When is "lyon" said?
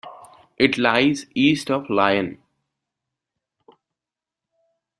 1.87-2.39